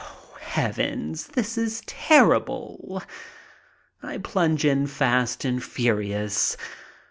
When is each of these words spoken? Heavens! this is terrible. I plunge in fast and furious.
Heavens! 0.39 1.27
this 1.27 1.59
is 1.59 1.83
terrible. 1.85 3.03
I 4.01 4.17
plunge 4.17 4.65
in 4.65 4.87
fast 4.87 5.45
and 5.45 5.63
furious. 5.63 6.57